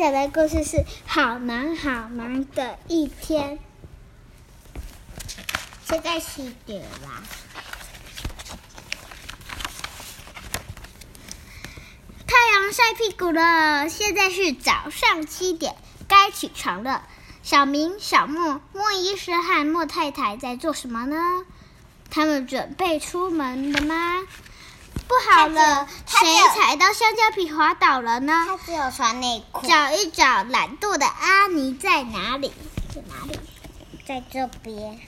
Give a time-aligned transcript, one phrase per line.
[0.00, 3.58] 讲的故事是好忙好忙的一天。
[5.84, 7.22] 现在七点啦。
[12.26, 15.76] 太阳晒屁股了，现在是早上七点，
[16.08, 17.06] 该起床了。
[17.42, 21.44] 小明、小莫、莫医师和莫太太在做什么呢？
[22.08, 24.26] 他们准备出门了吗？
[25.10, 28.44] 不好了，谁踩到香蕉皮滑倒了呢？
[28.46, 29.66] 他只有穿内裤。
[29.66, 32.52] 找一找懒惰的阿尼在哪里？
[32.94, 33.40] 在哪里？
[34.06, 35.00] 在这边，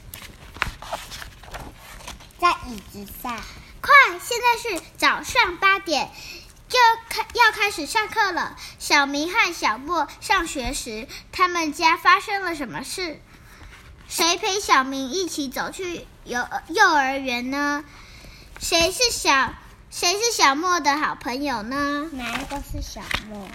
[2.40, 3.40] 在椅子上。
[3.80, 6.10] 快，现在是早上八点。
[6.68, 8.56] 就开要开始上课了。
[8.80, 13.20] 小明和小莫上学时，他们家发生了什么事？
[14.08, 17.84] 谁陪小明一起走去幼幼儿园呢？
[18.58, 19.54] 谁是小
[19.94, 22.08] 谁是小莫的好朋友呢？
[22.12, 23.46] 哪一个是小莫？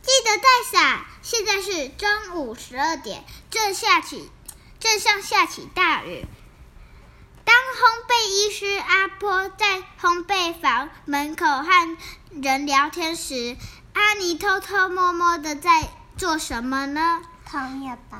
[0.00, 1.04] 记得带伞。
[1.20, 4.30] 现在是中午十二点，正下起
[4.80, 6.24] 正像下起大雨。
[7.44, 11.96] 当烘焙医师阿波在烘焙房门口和
[12.30, 13.58] 人聊天时，
[13.92, 17.20] 阿尼偷偷摸摸的在做什么呢？
[17.44, 18.18] 烤面包。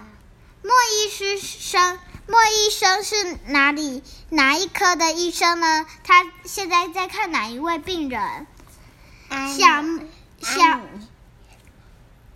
[0.62, 5.86] 莫医师生，莫医生是哪里哪一科的医生呢？
[6.02, 8.46] 他现在在看哪一位病人？
[9.30, 9.82] 小
[10.40, 10.80] 小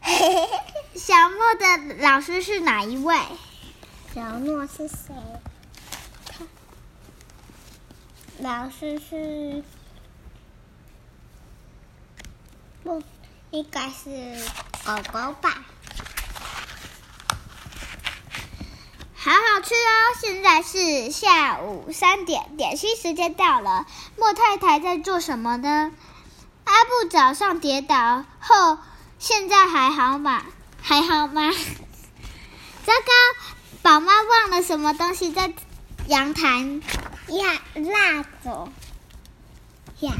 [0.94, 3.16] 小莫的老师是哪一位？
[4.14, 5.14] 小诺是谁？
[8.40, 9.64] 老师是
[12.82, 13.02] 不
[13.50, 14.36] 应该是
[14.84, 15.64] 狗狗吧？
[19.20, 20.14] 好好吃哦！
[20.20, 23.84] 现在是下午三点，点心时间到了。
[24.16, 25.90] 莫太太在做什么呢？
[26.62, 28.78] 阿布早上跌倒后，
[29.18, 30.44] 现在还好吗？
[30.80, 31.50] 还好吗？
[32.86, 33.12] 糟糕，
[33.82, 35.52] 宝妈忘了什么东西在
[36.06, 36.64] 阳台。
[37.26, 38.70] 呀，蜡烛，
[39.98, 40.12] 呀！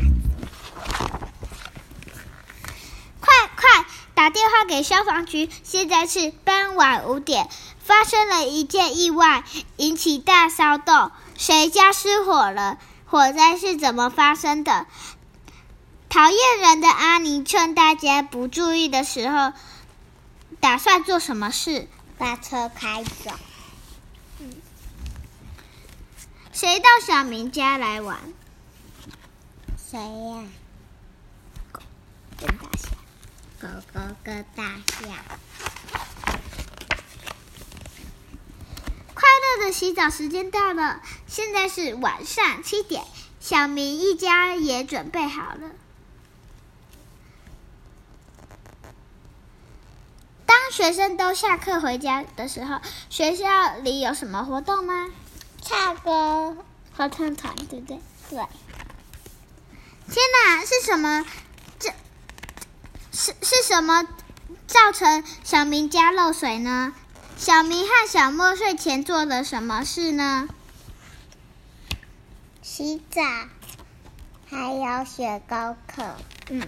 [3.21, 5.49] 快快打电话给消防局！
[5.63, 7.49] 现在是傍晚五点，
[7.89, 9.45] 发生了一件意外，
[9.79, 11.11] 引起大骚动。
[11.39, 12.79] 谁家失火了？
[13.07, 14.87] 火灾是怎么发生的？
[16.11, 19.55] 讨厌人的阿尼趁大家不注意的时候，
[20.61, 21.89] 打算做什么事？
[22.19, 23.31] 把车开走。
[26.53, 28.19] 谁到小明家来玩？
[29.91, 30.45] 谁呀？
[31.73, 31.81] 狗
[32.37, 32.91] 跟大象，
[33.59, 35.09] 狗狗跟大象。
[39.71, 43.05] 洗澡时间到了，现在是晚上七点，
[43.41, 45.71] 小明一家也准备好了。
[50.47, 52.81] 当学生都下课回家的时候，
[53.11, 55.11] 学校里有什么活动吗？
[55.61, 56.57] 唱歌
[56.97, 58.01] 合唱团，对不对？
[58.31, 58.39] 对。
[60.11, 61.27] 天哪，是什么？
[61.79, 61.91] 这，
[63.13, 64.05] 是是什么
[64.67, 66.95] 造成小明家漏水呢？
[67.39, 70.49] 小明和小莫睡前做了什么事呢？
[72.61, 73.23] 洗澡，
[74.51, 76.17] 还有写功课。
[76.51, 76.61] 嗯。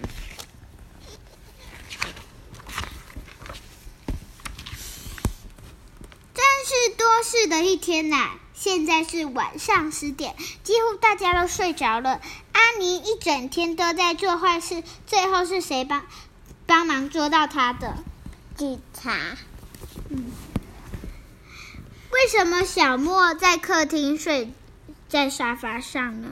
[6.33, 8.29] 真是多事的一天呐！
[8.55, 12.21] 现在是晚上十点，几乎大家都睡着了。
[12.53, 16.05] 阿尼一整天都在做坏事，最后是谁帮
[16.65, 17.97] 帮忙捉到他的？
[18.55, 19.35] 警察。
[20.09, 20.31] 嗯。
[22.21, 24.53] 为什么小莫在客厅睡
[25.09, 26.27] 在沙发上呢？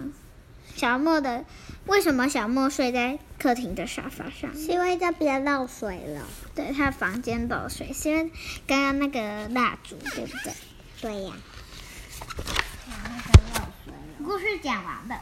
[0.76, 1.46] 小莫的
[1.88, 4.54] 为什么小莫睡在客厅的沙发上？
[4.54, 6.28] 是因为这边漏水了。
[6.54, 8.32] 对他房间漏水，是因为
[8.68, 10.54] 刚刚那个蜡烛，对不对？
[11.02, 11.34] 对呀。
[14.24, 15.20] 故事讲完了。